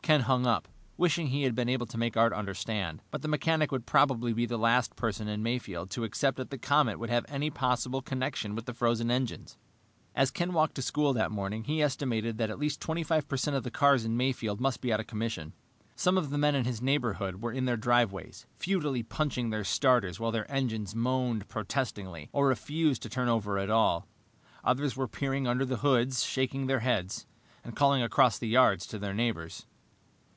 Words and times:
Ken 0.00 0.22
hung 0.22 0.46
up, 0.46 0.68
wishing 0.96 1.26
he 1.26 1.42
had 1.42 1.54
been 1.54 1.68
able 1.68 1.84
to 1.84 1.98
make 1.98 2.16
Art 2.16 2.32
understand, 2.32 3.02
but 3.10 3.20
the 3.20 3.28
mechanic 3.28 3.70
would 3.70 3.84
probably 3.84 4.32
be 4.32 4.46
the 4.46 4.56
last 4.56 4.96
person 4.96 5.28
in 5.28 5.42
Mayfield 5.42 5.90
to 5.90 6.04
accept 6.04 6.38
that 6.38 6.48
the 6.48 6.56
comet 6.56 6.98
could 6.98 7.10
have 7.10 7.26
any 7.28 7.50
possible 7.50 8.00
connection 8.00 8.54
with 8.54 8.64
the 8.64 8.72
frozen 8.72 9.10
engines. 9.10 9.58
As 10.14 10.30
Ken 10.30 10.54
walked 10.54 10.76
to 10.76 10.80
school 10.82 11.12
that 11.12 11.30
morning 11.30 11.64
he 11.64 11.82
estimated 11.82 12.38
that 12.38 12.48
at 12.48 12.58
least 12.58 12.80
25 12.80 13.28
percent 13.28 13.54
of 13.54 13.64
the 13.64 13.70
cars 13.70 14.06
in 14.06 14.16
Mayfield 14.16 14.62
must 14.62 14.80
be 14.80 14.90
out 14.90 14.98
of 14.98 15.06
commission. 15.06 15.52
Some 15.94 16.16
of 16.16 16.30
the 16.30 16.38
men 16.38 16.54
in 16.54 16.64
his 16.64 16.80
neighborhood 16.80 17.42
were 17.42 17.52
in 17.52 17.66
their 17.66 17.76
driveways 17.76 18.46
futilely 18.58 19.02
punching 19.02 19.50
their 19.50 19.62
starters 19.62 20.18
while 20.18 20.32
their 20.32 20.50
engines 20.50 20.94
moaned 20.94 21.50
protestingly 21.50 22.30
or 22.32 22.46
refused 22.48 23.02
to 23.02 23.10
turn 23.10 23.28
over 23.28 23.58
at 23.58 23.68
all. 23.68 24.08
Others 24.64 24.96
were 24.96 25.06
peering 25.06 25.46
under 25.46 25.66
the 25.66 25.76
hoods, 25.76 26.24
shaking 26.24 26.66
their 26.66 26.80
heads, 26.80 27.26
and 27.62 27.76
calling 27.76 28.02
across 28.02 28.38
the 28.38 28.48
yards 28.48 28.86
to 28.86 28.98
their 28.98 29.12
neighbors. 29.12 29.66